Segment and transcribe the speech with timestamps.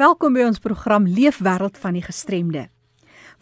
[0.00, 2.62] Welkom by ons program Leefwêreld van die Gestremde.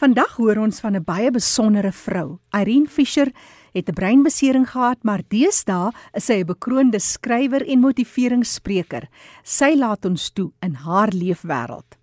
[0.02, 2.40] Vandag hoor ons van 'n baie besondere vrou.
[2.50, 3.30] Irene Fischer
[3.72, 9.08] het 'n breinbesering gehad, maar deesdae is sy 'n bekroonde skrywer en motiveringsspreker.
[9.44, 11.96] Sy laat ons toe in haar leefwêreld.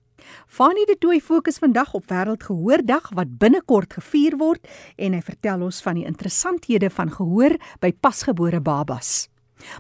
[0.48, 5.82] Fanie de Tooi fokus vandag op Wêreldgehoordag wat binnekort gevier word en hy vertel ons
[5.82, 9.28] van die interessanthede van gehoor by pasgebore babas.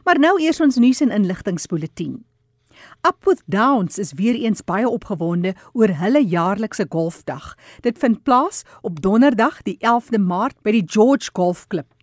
[0.03, 2.25] Maar nou eers ons nuus en inligtingspulsatie.
[3.07, 7.55] Upwith Downs is weer eens baie opgewonde oor hulle jaarlikse golfdag.
[7.81, 11.97] Dit vind plaas op Donderdag die 11de Maart by die George Golf Club.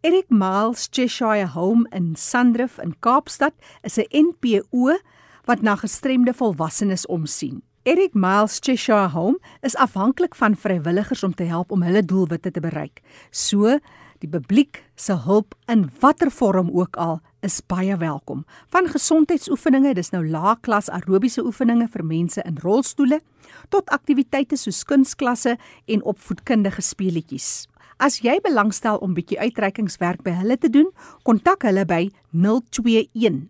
[0.00, 3.50] Eric Miles Cheshire Home in Sandrift in Kaapstad
[3.82, 4.96] is 'n NPO
[5.44, 7.62] wat na gestremde volwassenes omsien.
[7.82, 12.60] Eric Miles Cheshire Home is afhanklik van vrywilligers om te help om hulle doelwitte te
[12.60, 13.02] bereik.
[13.30, 13.78] So,
[14.18, 18.44] die publiek se hulp in watter vorm ook al is baie welkom.
[18.68, 23.20] Van gesondheidsoefeninge, dis nou laagklas aerobiese oefeninge vir mense in rolstoele,
[23.68, 27.66] tot aktiwiteite soos kunsklasse en opvoedkundige speletjies.
[27.98, 30.86] As jy belangstel om bietjie uitreikingswerk by hulle te doen,
[31.26, 33.48] kontak hulle by 021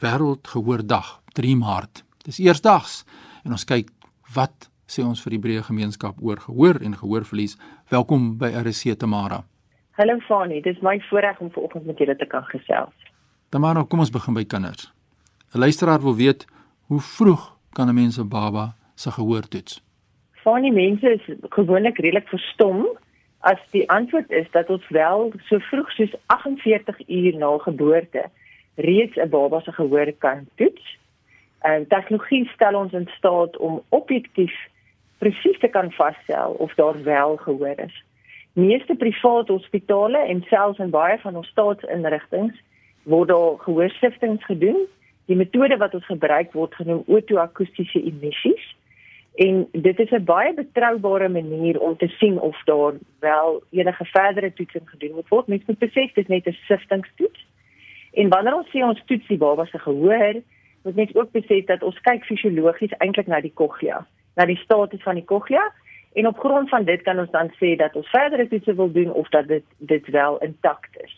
[0.00, 2.04] Wêreldgehoordag 3 Maart.
[2.24, 3.04] Dis eersdags
[3.44, 3.90] en ons kyk
[4.34, 7.56] wat sê ons vir die breë gemeenskap oor gehoor en gehoorverlies.
[7.90, 9.42] Welkom by RC Tamara.
[9.98, 12.94] Hallo Fani, dit is my voorreg om vanoggend met julle te kan gesels.
[13.50, 14.92] Tamara, kom ons begin by kinders.
[15.54, 16.46] 'n Luisteraar wil weet
[16.86, 19.82] hoe vroeg kan 'n mens 'n baba se gehoor toets?
[20.32, 22.86] Fani, mense is gewoonlik redelik verstom
[23.40, 28.30] as die antwoord is dat ons wel so vroeg soos 48 uur na geboorte
[28.74, 30.98] reeds 'n baba se gehoor kan toets.
[31.60, 34.54] En uh, tegnologie stel ons in staat om objektief
[35.18, 38.04] presies te kan vasstel of daar wel gehoor is.
[38.52, 42.54] Meeste private hospitale en selfs in baie van ons staatsinrigtinge
[43.02, 44.86] word daar gehoorsiftings gedoen.
[45.26, 48.74] Die metode wat ons gebruik word genoem otoakustiese emissies
[49.44, 54.52] en dit is 'n baie betroubare manier om te sien of daar wel enige verdere
[54.52, 55.46] toetsing gedoen moet word.
[55.46, 57.46] Mens moet besef dit is net 'n siftingstoets.
[58.12, 60.34] En wanneer ons sê ons toets die baba se gehoor,
[60.82, 65.02] moet mens ook besef dat ons kyk fisiologies eintlik na die cochlea na die status
[65.02, 65.64] van die cochlea
[66.16, 69.12] en op grond van dit kan ons dan sê dat ons verdere toetse wil doen
[69.12, 71.14] of dat dit dit wel intakt is.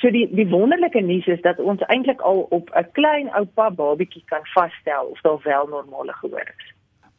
[0.00, 4.22] So die die wonderlike nuus is dat ons eintlik al op 'n klein oupa babatjie
[4.24, 6.74] kan vasstel of daar wel normale gehoor is.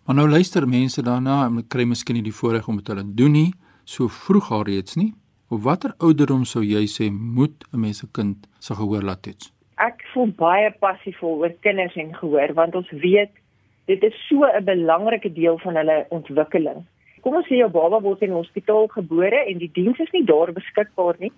[0.05, 3.31] Maar nou luister mense daarna en kry miskien nie die voorreg om dit hulle doen
[3.31, 3.53] nie,
[3.83, 5.13] so vroeg al reeds nie.
[5.49, 9.53] Op watter ouderdom sou jy sê moet 'n mens se kind se gehoor laat toets?
[9.77, 13.31] Ek voel baie passief oor kinders en gehoor want ons weet
[13.89, 16.85] dit is so 'n belangrike deel van hulle ontwikkeling.
[17.21, 20.25] Kom ons sê jou baba word in 'n hospitaal gebore en die diens is nie
[20.25, 21.31] daar beskikbaar nie.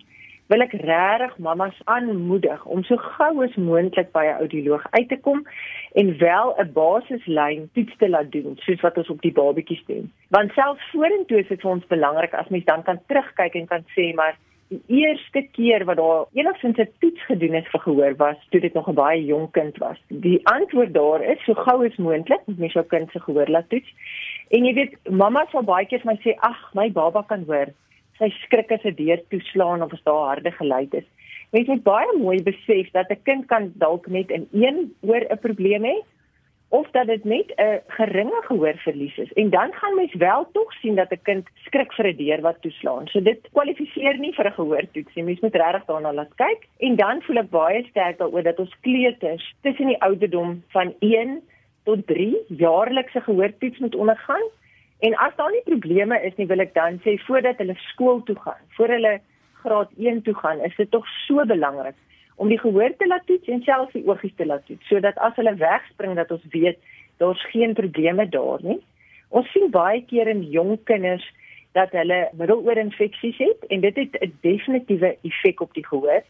[0.48, 5.18] Wil ek regtig mamas aanmoedig om so gou as moontlik by 'n audioloog uit te
[5.18, 5.48] kom
[5.94, 10.12] en wel 'n basislyn toets te laat doen soos wat ons op die babatjies doen.
[10.30, 13.84] Want selfs vorentoe is dit vir ons belangrik as mens dan kan terugkyk en kan
[13.96, 14.36] sê maar
[14.72, 18.74] die eerste keer wat daar enigstens 'n toets gedoen is vir gehoor was toe dit
[18.74, 19.98] nog 'n baie jonk kind was.
[20.08, 23.70] Die antwoord daar is so gou as moontlik met mens jou kind se gehoor laat
[23.70, 23.94] toets.
[24.50, 27.68] En jy weet, mamma sal baie keer vir my sê, "Ag, my baba kan hoor."
[28.18, 31.06] Sy skrik as 'n deur toeslaan of as daar harde geluid is.
[31.52, 35.38] Mens moet baie mooi besef dat 'n kind kan dalk net in een oor 'n
[35.38, 35.96] probleem hê
[36.72, 39.34] of dat dit net 'n geringe gehoorverlies is.
[39.34, 42.62] En dan gaan mens wel tog sien dat 'n kind skrik vir 'n deur wat
[42.62, 43.08] toeslaan.
[43.08, 45.24] So dit kwalifiseer nie vir 'n gehoortoets nie.
[45.24, 46.68] Mens moet regtig daarna laat kyk.
[46.78, 51.42] En dan voel ek baie sterk daaroor dat ons kleuters tussen die ouderdom van 1
[51.84, 54.46] tot 3 jaarlikse gehoortoets moet ondergaan.
[55.00, 58.36] En as daar nie probleme is nie, wil ek dan sê voordat hulle skool toe
[58.40, 59.20] gaan, voor hulle
[59.54, 61.96] graad 1 toe gaan, is dit tog so belangrik
[62.42, 65.36] om die gehoor te laat toets en selfs die oogies te laat toets sodat as
[65.38, 66.80] hulle wegspring dat ons weet
[67.22, 68.80] daar's geen probleme daar nie.
[69.30, 71.28] Ons sien baie keer in jong kinders
[71.78, 76.24] dat hulle middeloorinfeksies het en dit het 'n definitiewe effek op die gehoor.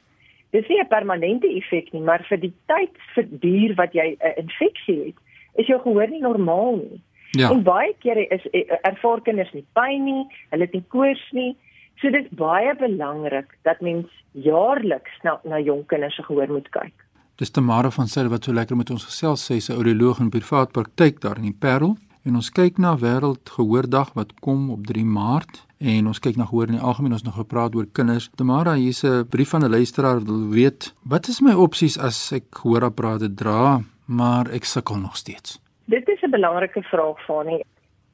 [0.51, 4.17] Dit is nie 'n permanente effek nie, maar vir die tyd vir duur wat jy
[4.19, 5.17] 'n infeksie het,
[5.55, 7.01] is jou gehoor nie normaal nie.
[7.31, 7.49] Ja.
[7.51, 8.45] En baie kere is
[8.81, 11.55] ervaar kinders nie pyn nie, hulle het nie koors nie.
[12.01, 16.69] So dit is baie belangrik dat mens jaarliks na na jong kinders se gehoor moet
[16.73, 16.93] kyk.
[17.37, 20.73] Dis Tamara van Sail wat so lekker met ons gesels sê sy audioloog in privaat
[20.73, 21.93] praktyk daar in die Parel
[22.25, 25.61] en ons kyk na wêreldgehoordag wat kom op 3 Maart
[25.93, 28.31] en ons kyk na gehoor in die algemeen ons nog gepraat oor kinders.
[28.35, 32.31] Tamara, hier's 'n brief van 'n luisteraar wat wil weet, wat is my opsies as
[32.31, 35.59] ek gehoorapparate dra, maar ek sukkel nog steeds?
[35.85, 37.63] Dit is 'n belangrike vraag van nie.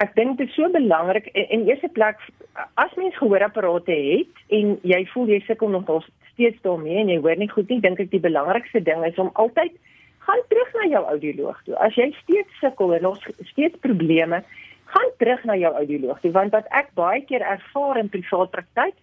[0.03, 2.19] Ek dink dit is so belangrik in, in eerste plek
[2.77, 5.89] as mens gehoorapparate het en jy voel jy sukkel nog
[6.33, 9.31] steeds daarmee en jy hoor nie goed nie, dink ek die belangrikste ding is om
[9.41, 9.73] altyd
[10.27, 11.73] gaan terug na jou audioloog toe.
[11.81, 13.17] As jy steeds sukkel en nog
[13.49, 14.43] steeds probleme,
[14.93, 18.93] gaan terug na jou audioloog toe want wat ek baie keer ervaar in privaat praktyk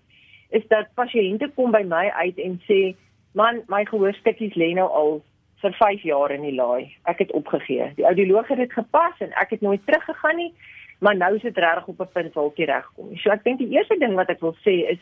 [0.55, 2.95] is dat pasiënte kom by my uit en sê,
[3.35, 5.23] "Man, my gehoorstukkies lê nou al
[5.63, 6.95] vir 5 jaar in die laai.
[7.05, 7.91] Ek het opgegee.
[7.97, 10.55] Die audioloog het dit gepas en ek het nooit teruggegaan nie."
[10.99, 13.17] Maar nou is dit reg op 'n punt waar jy regkom.
[13.17, 14.99] So ek dink die eerste ding wat ek wil sê is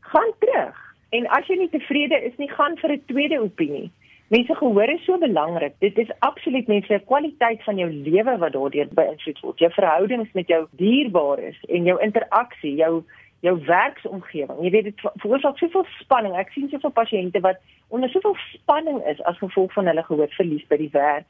[0.00, 0.76] gaan terug.
[1.10, 3.90] En as jy nie tevrede is nie, gaan vir 'n tweede opinie.
[4.28, 5.72] Mense gehoor is so belangrik.
[5.78, 9.58] Dit is absoluut mense kwaliteit van jou lewe wat daardeur beïnvloed word.
[9.58, 13.04] Jou verhoudings met jou dierbares en jou interaksie, jou
[13.40, 14.58] jou werksomgewing.
[14.62, 16.34] Jy weet dit veroorsaak soveel spanning.
[16.36, 17.60] Ek sien soveel pasiënte wat
[17.94, 21.28] onder soveel spanning is as gevolg van hulle gehoorverlies by die werk.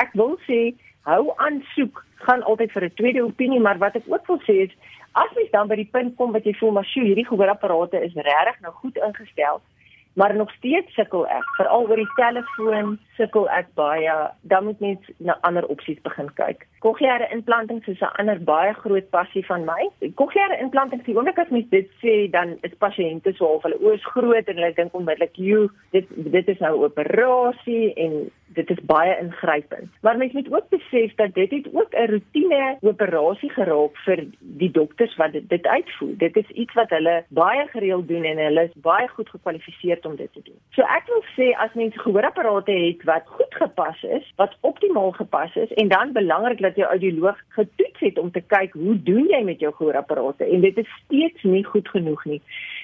[0.00, 0.72] Ek wil sê
[1.04, 4.56] hou aan soek, gaan altyd vir 'n tweede opinie, maar wat ek ook wil sê
[4.66, 4.72] is
[5.12, 8.14] as jy dan by die punt kom wat jy voel maar sjoe, hierdie gehoorapparate is
[8.14, 9.60] regtig nou goed ingestel,
[10.14, 15.10] maar nog steeds sukkel ek, veral oor die telefoon sukkel ek baie, dan moet mens
[15.18, 16.66] na ander opsies begin kyk.
[16.84, 19.82] Kokleaire implantings is 'n ander baie groot passie van my.
[20.20, 23.94] Kokleaire implantings, die oomblik as mens dit sê, dan is pasiënte so half hulle oë
[23.94, 28.70] is groot en hulle dink onmiddellik, "Jo, dit dit is nou 'n operasie en dit
[28.70, 29.90] is baie ingrypend.
[30.00, 34.70] Maar mens moet ook besef dat dit het ook 'n roetine operasie geraak vir die
[34.70, 36.16] dokters wat dit, dit uitvoer.
[36.18, 40.16] Dit is iets wat hulle baie gereeld doen en hulle is baie goed gekwalifiseer om
[40.16, 40.58] dit te doen.
[40.70, 45.56] So ek wil sê as mens gehoorapparate het wat goed gepas is, wat optimaal gepas
[45.56, 49.40] is en dan belangrik dat jou audioloog getoets het om te kyk hoe doen jy
[49.44, 52.40] met jou gehoorapparate en dit is steeds nie goed genoeg nie.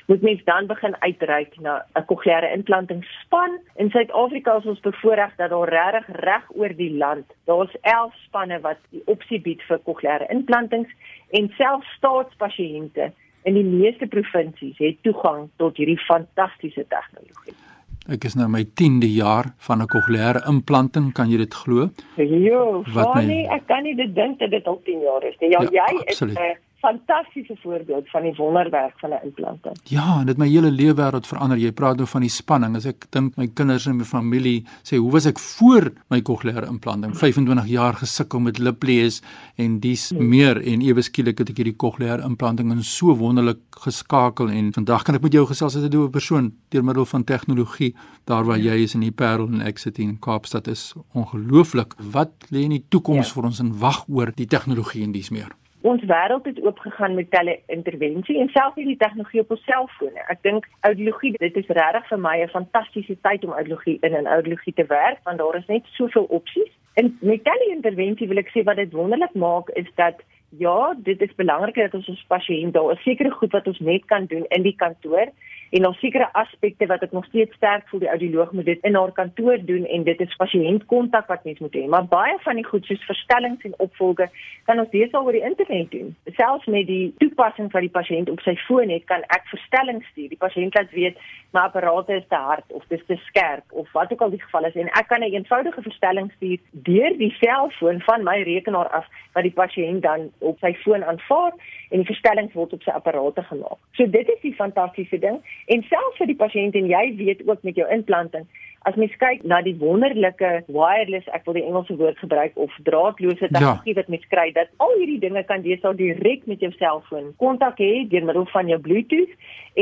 [0.06, 3.58] Moet mens dan begin uitreik na 'n kokleaire implantingspan.
[3.76, 8.60] In Suid-Afrika is ons bevoorreg dat daar regtig reg oor die land, daar's 11 spanne
[8.60, 10.90] wat die opsie bied vir kokleaire implantings
[11.30, 17.69] en selfs staatspasiënte in die meeste provinsies het toegang tot hierdie fantastiese tegnologie.
[18.10, 21.90] Ek is nou my 10de jaar van 'n kokleaire implanting, kan jy dit glo?
[22.16, 25.50] Jo, wat nee, ek kan nie dit dink dat dit al 10 jaar is nie.
[25.50, 26.34] Ja, ja jy absoluut.
[26.34, 29.76] is 'n uh, fantastiese voorbeeld van die wonderwerk van 'n implanting.
[29.82, 31.58] Ja, en dit my hele lewe wêreld verander.
[31.58, 32.76] Jy praat nou van die spanning.
[32.76, 36.66] As ek dink my kinders en my familie sê, "Hoe was ek voor my kokleaire
[36.66, 37.16] implanting?
[37.16, 39.22] 25 jaar gesukkel met liplees
[39.56, 40.28] en dis hmm.
[40.28, 45.02] meer en ewe skielik het ek hierdie kokleaire implanting en so wonderlik geskakel en vandag
[45.02, 47.94] kan ek met jou gesels as 'n doewe persoon deur middel van tegnologie
[48.24, 48.72] daar waar ja.
[48.74, 51.94] jy is in die Parel en ek sit in Kaapstad is ongelooflik.
[52.12, 53.34] Wat lê in die toekoms ja.
[53.34, 55.50] vir ons en wag oor die tegnologie en dis meer?
[55.80, 60.24] Ons wêreld het oopgegaan met tele-intervensie en selfs die tegnologie op ons selfone.
[60.28, 64.26] Ek dink audiologie, dit is regtig vir my 'n fantastiese tyd om audiologie in 'n
[64.26, 66.72] audiologie te werk want daar is net soveel opsies.
[66.94, 70.16] En met tele-intervensie wil ek sê wat dit wonderlik maak is dat
[70.58, 74.04] ja, dit is belangrik dat ons ons pasiënt daar 'n sekere goed wat ons net
[74.04, 75.28] kan doen in die kantoor
[75.70, 78.96] en daar sekere aspekte wat ek nog steeds sterk voel die audioloog moet dit in
[78.98, 81.84] haar kantoor doen en dit is pasiëntkontak wat mens moet hê.
[81.86, 84.26] Maar baie van die goed soos verstellings en opvolge
[84.66, 86.10] kan ons deesdae oor die internet doen.
[86.38, 90.32] Selfs met die toepassing van die pasiënt op sy foon het kan ek verstellings stuur.
[90.34, 91.22] Die pasiënt laat weet
[91.54, 94.66] my apparate is te hard of dis te skerp of wat ook al die geval
[94.66, 94.74] is.
[94.74, 99.42] En ek kan 'n eenvoudige verstelling stuur deur die selfoon van my rekenaar af wat
[99.42, 101.52] die pasiënt dan op sy foon aanvaar
[101.90, 103.78] en die verstellings word op sy apparate gemaak.
[103.92, 107.62] So dit is die fantastiese ding En selfs vir die pasiënt en jy weet ook
[107.62, 108.46] met jou implanting,
[108.88, 113.50] As mens kyk na die wonderlike wireless, ek wil die Engelse woord gebruik of draadloose
[113.50, 113.96] tegnologie ja.
[113.98, 118.06] wat mens kry, dat al hierdie dinge kan deesdae direk met jou selfoon kontak hê
[118.08, 119.34] deur middel van jou Bluetooth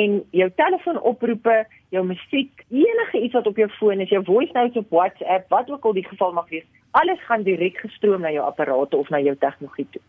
[0.02, 1.60] en jou telefoonoproepe,
[1.94, 5.70] jou musiek, enige iets wat op jou foon is, jou voice notes op WhatsApp, wat
[5.70, 6.66] ook al die geval mag wees,
[6.98, 10.02] alles gaan direk gestroom na jou apparate of na jou tegnologie toe.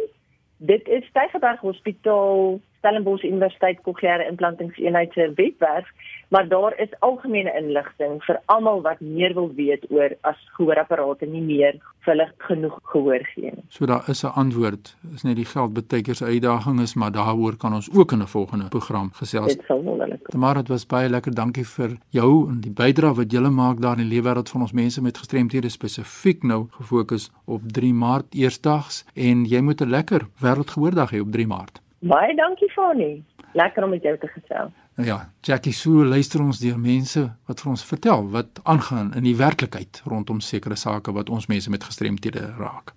[0.56, 5.88] Dit is Tygerberg Hospitaal Stellenbosch Universiteit Kokleaire Implantingseenheid se webwerf
[6.30, 11.42] maar daar is algemene inligting vir almal wat meer wil weet oor as gehoorapparate nie
[11.42, 13.64] meer hulle genoeg gehoor gee nie.
[13.68, 14.96] So daar is 'n antwoord.
[15.14, 18.26] Is net die geld beteken se uitdaging is, maar daaroor kan ons ook in 'n
[18.26, 19.56] volgende program gesels.
[19.56, 20.32] Dit sal wonderlik.
[20.34, 21.34] Maar dit was baie lekker.
[21.34, 24.72] Dankie vir jou en die bydrae wat jy maak daar in die leefwêreld van ons
[24.72, 30.20] mense met gestremthede spesifiek nou gefokus op 3 Maart eersdags en jy moet 'n lekker
[30.40, 31.80] wêreldgehoordag hê op 3 Maart.
[31.98, 33.24] Baie dankie Fanie.
[33.52, 34.70] Lekker om met jou te gesels.
[35.00, 39.24] Nou ja, Jackie so luister ons deur mense wat vir ons vertel wat aangaan in
[39.24, 42.92] die werklikheid rondom sekere sake wat ons mense met gestremthede raak.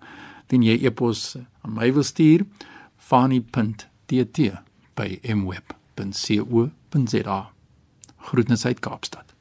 [0.51, 2.43] Dien jy epos aan my wil stuur
[2.99, 4.49] fani.tt
[4.99, 7.39] by mweb.co.za.
[8.27, 9.31] Groetens uit Kaapstad.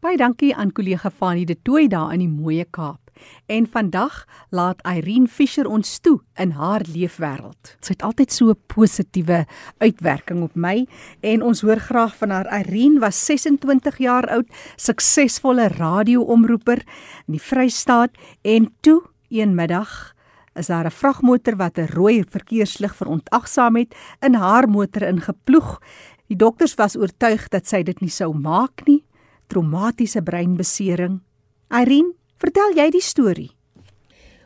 [0.00, 3.07] Baie dankie aan kollega Fani de Tooi daar in die mooie Kaap.
[3.46, 7.76] En vandag laat Irene Fischer ons toe in haar leefwêreld.
[7.80, 9.46] Sy het altyd so 'n positiewe
[9.78, 10.86] uitwerking op my
[11.20, 12.46] en ons hoor graag van haar.
[12.60, 14.46] Irene was 26 jaar oud,
[14.76, 16.78] suksesvolle radioomroeper
[17.26, 18.10] in die Vrystaat
[18.42, 20.14] en toe een middag
[20.58, 25.80] is daar 'n vragmotor wat 'n rooi verkeerslig verontagsaam het in haar motor ingeploeg.
[26.26, 29.04] Die dokters was oortuig dat sy dit nie sou maak nie.
[29.46, 31.20] Traumatiese breinbesering.
[31.68, 33.50] Irene Vertel jy die storie?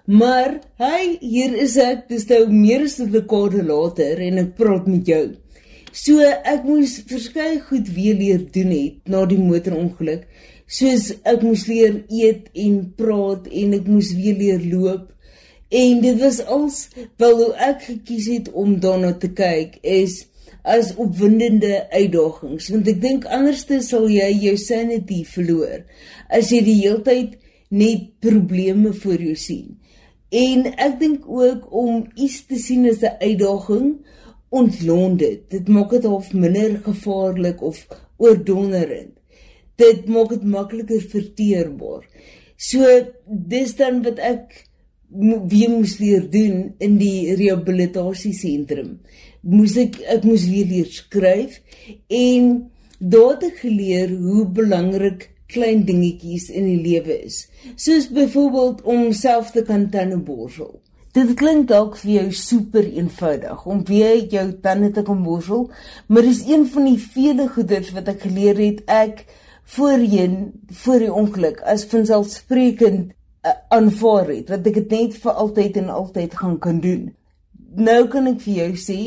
[0.08, 4.86] Maar hy, hier is ek, dis nou meer as 'n dekade later en ek praat
[4.88, 5.36] met jou.
[5.92, 10.24] So ek moes verskeie goed weer leer doen het na die motorongeluk.
[10.66, 15.12] Soos ek moes leer eet en praat en ek moes weer leer loop.
[15.68, 20.26] En dit was als wel hoe ek gekies het om daarna te kyk is
[20.62, 25.82] as opwindende uitdagings want ek dink anderste sal jy jou sanity verloor
[26.30, 27.34] as jy die hele tyd
[27.72, 29.78] net probleme voor jou sien.
[30.32, 33.96] En ek dink ook om iets te sien as 'n uitdaging
[34.48, 35.40] ontlont dit.
[35.50, 37.86] Dit maak dit half minder gevaarlik of
[38.16, 39.16] oordonderend.
[39.76, 42.04] Dit maak dit makliker verteerbaar.
[42.56, 42.84] So
[43.26, 44.68] dis dan wat ek
[45.48, 49.00] wie moes leer doen in die rehabilitasiesentrum.
[49.40, 51.60] Moes ek ek moes weer leer skryf
[52.08, 57.44] en daar het ek geleer hoe belangrik klein dingetjies in die lewe is.
[57.76, 60.80] Soos byvoorbeeld om self te kan tande borsel.
[61.12, 65.66] Dit klink dalk vir jou super eenvoudig om weer jou tande te kan borsel,
[66.08, 69.26] maar dis een van die vele goeders wat ek geleer het ek
[69.76, 70.38] voorheen
[70.84, 75.92] voor die ongeluk as vanselfsprekend uh, aanvaar het wat ek dit net vir altyd en
[75.92, 77.10] altyd gaan kan doen.
[77.72, 79.02] Nou kan ek vir jou sê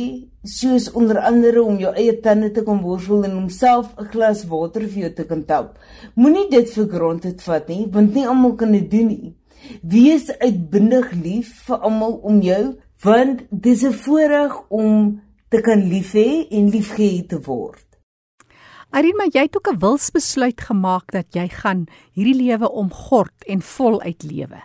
[0.49, 4.41] soos onder andere om jou eie tande te kom borsel en om self 'n glas
[4.49, 5.77] water vir jou te kan tap.
[6.15, 9.35] Moenie dit vir granted vat nie, want nie almal kan dit doen nie.
[9.83, 16.13] Wees uitbundig lief vir almal om jou, want dis 'n voorreg om te kan lief
[16.13, 17.85] hê en liefgehad te word.
[18.91, 23.61] Irene, maar jy het ook 'n wilsbesluit gemaak dat jy gaan hierdie lewe omgord en
[23.61, 24.61] voluit lewe.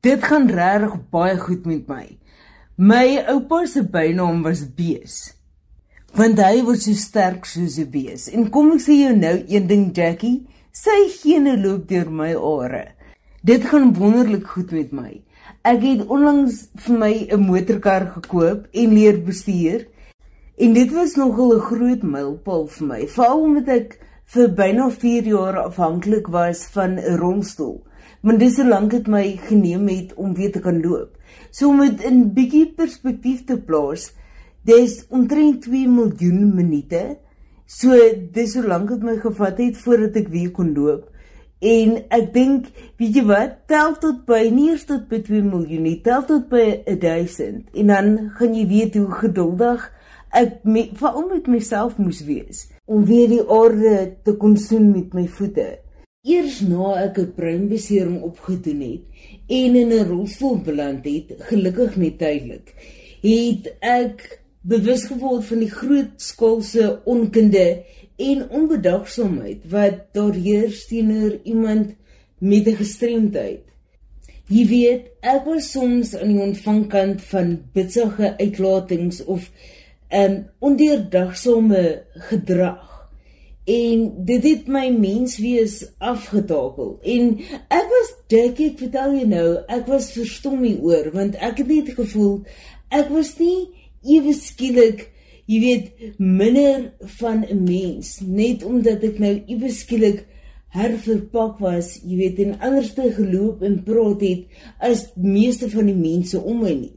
[0.00, 2.19] Dit gaan regtig baie goed met my.
[2.82, 5.34] My oupa se bynaam was Bees.
[6.16, 8.22] Want hy was so sterk soos 'n bees.
[8.32, 12.94] En kom ek sê jou nou een ding Jackie, sy gene loop deur my ore.
[13.44, 15.20] Dit gaan wonderlik goed met my.
[15.62, 19.86] Ek het onlangs vir my 'n motorkar gekoop en leer bestuur.
[20.56, 25.24] En dit was nogal 'n groot mylpaal vir my, veral omdat ek vir byna 4
[25.26, 27.84] jaar afhanklik was van 'n rolstoel.
[28.20, 31.14] Want dis so lank dit my geneem het om weer te kan loop.
[31.50, 34.10] So om dit in bietjie perspektief te plaas,
[34.68, 37.00] dis omtrent 2 miljoen minute.
[37.64, 37.96] So
[38.34, 41.06] dis so lank dit my gevat het voordat ek weer kon loop.
[41.60, 42.68] En ek dink,
[43.00, 46.46] weet jy wat, tel tot by nie eers tot by 2 miljoen nie, tel tot
[46.52, 49.84] by 1000 en dan gaan jy weet hoe geduldig
[50.40, 50.60] ek
[50.96, 55.68] veral met myself moes wees om weer die aarde te kon soen met my voete.
[56.20, 59.04] Eers na ek 'n breinbesering opgedoen het
[59.58, 62.74] en in 'n rolstoel beland het, gelukkig net tydelik,
[63.22, 67.84] het ek bewus geword van die groot skaalse onkunde
[68.16, 71.96] en onbedagsaamheid wat daar heers teenoor iemand
[72.38, 73.64] met 'n gestremdheid.
[74.46, 79.50] Jy weet, ek was soms aan die ontvangkant van bitsige uitlatings of
[80.10, 82.89] 'n um, ondeurdagsame gedrag
[83.64, 86.98] en dit het my menswees afgetakel.
[87.02, 87.36] En
[87.68, 91.94] ek was dik ek vertel jou nou ek was verstom hieroor want ek het net
[91.98, 92.40] gevoel
[92.90, 93.70] ek was nie
[94.16, 95.08] ewe skielik
[95.50, 98.20] jy weet minder van 'n mens.
[98.20, 100.26] Net omdat ek nou ewe skielik
[100.70, 104.42] herverpak was jy weet en anderste geloop en praat het
[104.78, 106.94] as meeste van die mense om my nie.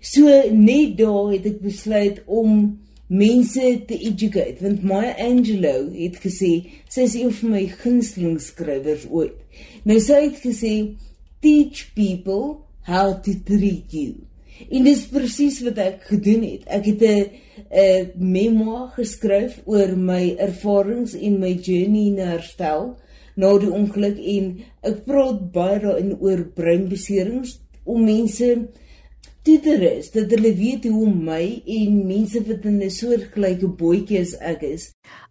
[0.00, 2.78] So net daar het ek besluit om
[3.10, 6.52] mense te educate want Maya Angelou het gesê
[6.86, 9.36] sy is een van my gunsteling skrywers ooit.
[9.84, 10.74] Nou sy het gesê
[11.42, 14.14] teach people how to treat you.
[14.68, 16.66] En dis presies wat ek gedoen het.
[16.68, 17.30] Ek het 'n
[17.70, 22.96] 'n memoir geskryf oor my ervarings en my journey na herstel
[23.36, 28.68] na die ongeluk en ek praat baie daarin oor breinbeserings om mense
[29.50, 31.42] Titer is dat hulle weet hoe om my
[31.74, 34.82] en mense wat in 'n soortgelyke bootjie as ek is.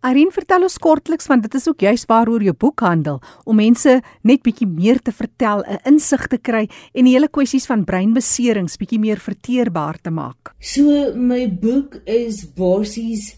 [0.04, 4.02] Irene, vertel ons kortliks want dit is ook juist waaroor jou boek handel om mense
[4.24, 8.76] net bietjie meer te vertel, 'n insig te kry en die hele kwessies van breinbeserings
[8.78, 10.52] bietjie meer verteerbaar te maak.
[10.60, 13.38] So my boek is basies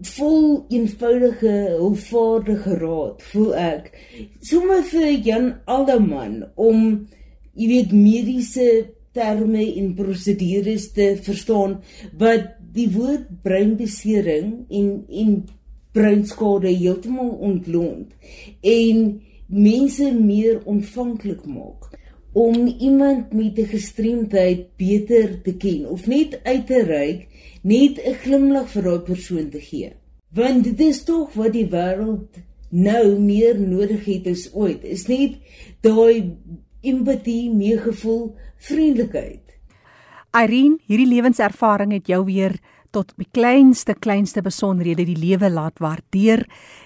[0.00, 3.92] vol eenvoudige hulpvaardige raad, voel ek.
[4.40, 7.08] Sommige vir Jan Alderman om
[7.54, 11.78] jy weet mediese terme en prosedures te verstaan
[12.20, 15.36] wat die woord breinbesering en en
[15.94, 18.10] breinskade heeltemal ontlont
[18.60, 19.04] en
[19.46, 21.92] mense meer ontvanklik maak
[22.34, 27.26] om iemand met 'n gestremdheid beter te ken of net uit te reik
[27.62, 29.92] net 'n glimlag vir daai persoon te gee.
[30.34, 32.28] Want dit is tog wat die wêreld
[32.70, 34.84] nou meer nodig het as ooit.
[34.84, 35.38] Is net
[35.80, 36.36] daai
[36.84, 38.34] empatie, meegevoel,
[38.68, 39.56] vriendelikheid.
[40.34, 42.58] Irene, hierdie lewenservaring het jou weer
[42.94, 46.44] tot die kleinste kleinste besonderhede die lewe laat waardeer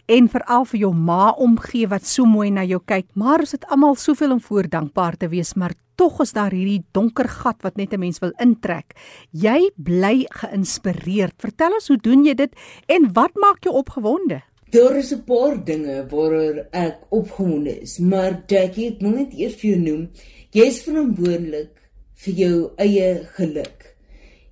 [0.08, 3.10] en veral vir jou ma omgee wat so mooi na jou kyk.
[3.14, 6.84] Maar ons het almal soveel om voor dankbaar te wees, maar tog is daar hierdie
[6.96, 8.94] donker gat wat net 'n mens wil intrek.
[9.32, 11.34] Jy bly geïnspireerd.
[11.38, 12.52] Vertel ons, hoe doen jy dit
[12.86, 14.42] en wat maak jou opgewonde?
[14.70, 19.54] Daar is 'n paar dinge waaroor ek opgewonde is, maar Jackie, ek moet net eers
[19.54, 20.02] vir jou noem,
[20.52, 21.74] jy is verantwoordelik
[22.14, 23.96] vir jou eie geluk.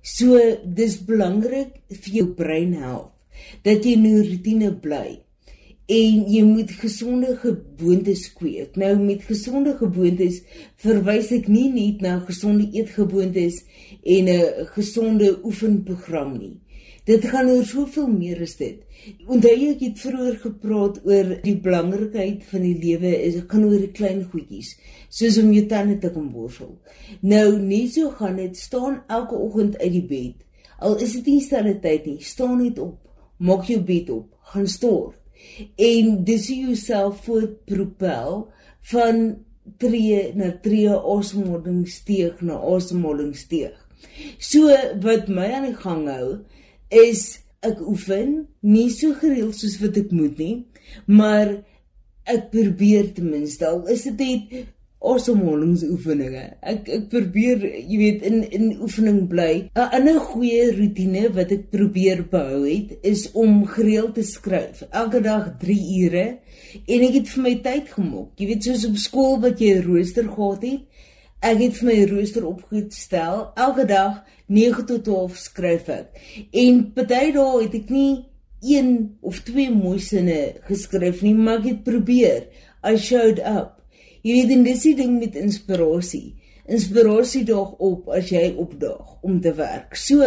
[0.01, 3.13] So, dis belangrik vir jou brein help
[3.63, 5.21] dat jy 'n rotine bly
[5.87, 8.75] en jy moet gesonde gewoontes kweek.
[8.75, 10.41] Nou met gesonde gewoontes
[10.83, 13.63] verwys ek nie net na gesonde eetgewoontes
[14.03, 16.57] en 'n gesonde oefenprogram nie.
[17.07, 18.81] Dit gaan oor soveel meer as dit.
[19.31, 23.79] Onthou ek het vroeër gepraat oor die belangrikheid van die lewe is dit gaan oor
[23.79, 24.73] die klein goedjies,
[25.07, 26.73] soos om jou tande te kom borsel.
[27.23, 30.43] Nou nie so gaan dit staan elke oggend uit die bed.
[30.83, 32.99] Al is dit nie stelle tyd nie, staan net op,
[33.39, 35.15] maak jou bed op, gaan stort.
[35.79, 38.49] En dis jouself voor propel
[38.91, 39.23] van
[39.79, 43.75] tree na tree asemhalingsteeg na asemhalingsteeg.
[44.43, 46.29] So wat my aan die gang hou
[46.89, 50.55] is ek oefen nie so gereeld soos wat ek moet nie,
[51.05, 51.59] maar
[52.27, 54.67] ek probeer ten minste al is dit net
[55.07, 56.43] asemhalingsoefeninge.
[56.65, 59.69] Ek ek probeer, jy weet, in in oefening bly.
[59.75, 64.83] 'n Ander goeie rotine wat ek probeer behou het, is om gereeld te skryf.
[64.91, 66.27] Elke dag 3 ure
[66.87, 68.33] en ek het vir my tyd gemaak.
[68.37, 70.81] Jy weet, soos op skool wat jy 'n rooster gehad het,
[71.45, 73.43] Ek het my rooster opgestel.
[73.53, 76.15] Elke dag 9 tot 12 skryf ek.
[76.49, 78.25] En party dae het ek nie
[78.65, 78.89] een
[79.21, 82.47] of twee mooi sinne geskryf nie, maar ek het probeer.
[82.81, 83.83] I showed up.
[84.25, 86.33] Jy weet, en dis die ding met inspirasie.
[86.67, 89.95] inspirasie daag op as jy opdaag om te werk.
[89.95, 90.25] So,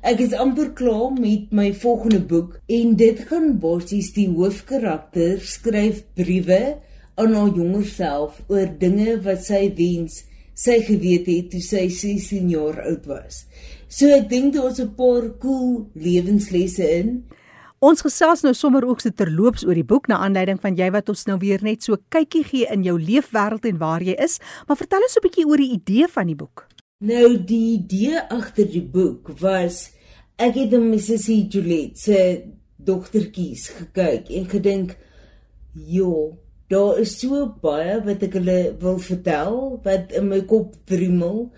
[0.00, 6.00] ek is amper klaar met my volgende boek en dit gaan basies die hoofkarakter skryf
[6.16, 6.78] briewe
[7.20, 10.22] aan haar jonger self oor dinge wat sy wens
[10.54, 13.44] sy geweet het toe sy 16 jaar oud was.
[13.88, 17.24] So ek dink daar's 'n paar cool lewenslesse in.
[17.80, 21.08] Ons gesels nou sommer ook se terloops oor die boek na aanleiding van jy wat
[21.08, 24.76] ons nou weer net so kykie gee in jou leefwêreld en waar jy is, maar
[24.76, 26.66] vertel ons 'n bietjie oor die idee van die boek.
[27.00, 29.90] Nou die idee agter die boek was
[30.38, 31.26] ek het hom Mrs.
[31.26, 32.44] Juliet se
[32.76, 34.96] dogtertjies gekyk en gedink,
[35.72, 36.38] "Jo,
[36.68, 41.50] daar is so baie wat ek hulle wil vertel wat in my kop wrimmel."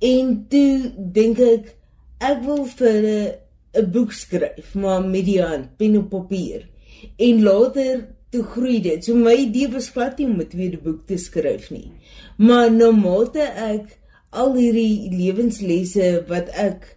[0.00, 1.74] En toe dink ek
[2.20, 3.38] ek wil vir hulle
[3.74, 6.68] 'n boek skryf, maar met die hand, pen op papier.
[7.16, 9.04] En later toe groei dit.
[9.04, 11.90] So my idee was glad nie om 'n tweede boek te skryf nie.
[12.38, 13.98] Maar nou mate ek
[14.30, 16.96] al hierdie lewenslesse wat ek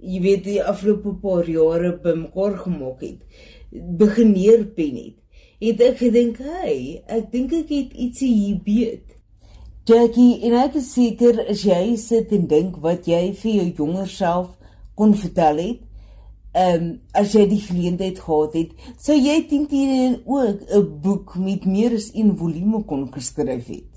[0.00, 3.20] jy weet die afgelope paar jare bymekaar gemaak het,
[3.72, 5.17] begin neerpen het.
[5.60, 9.08] Het ek gedink, "Hey, ek dink ek het ietsie hier beet."
[9.84, 14.06] Jackie, en ek is seker as jy sit en dink wat jy vir jou jonger
[14.06, 14.50] self
[14.94, 15.78] kon vertel het,
[16.52, 21.36] ehm um, as jy die geleentheid gehad het, sou jy dink jy ook 'n boek
[21.36, 23.90] met meer as een volume kon geskryf het.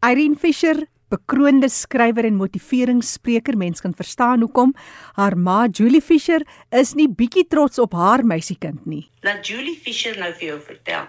[0.00, 4.74] Irene Fischer, bekroonde skrywer en motiveringsspreker, mens kan verstaan hoekom
[5.16, 9.06] haar ma Julie Fischer is nie bietjie trots op haar meisiekind nie.
[9.26, 11.08] Laat Julie Fischer nou vir jou vertel.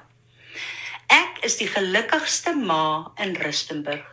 [1.10, 4.06] Ek is die gelukkigste ma in Rustenburg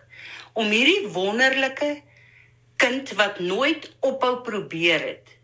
[0.56, 2.00] om hierdie wonderlike
[2.80, 5.36] kind wat nooit ophou probeer het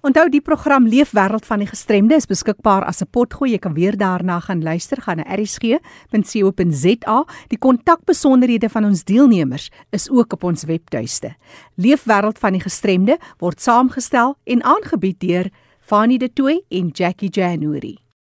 [0.00, 3.50] Onthou die program Leefwêreld van die Gestremde is beskikbaar as 'n potgooi.
[3.50, 7.24] Jy kan weer daarna gaan luister gaan na erisg.co.za.
[7.48, 11.36] Die kontakbesonderhede van ons deelnemers is ook op ons webtuiste.
[11.76, 17.98] Leefwêreld van die Gestremde word saamgestel en aangebied deur Fanie De Tooy en Jackie January.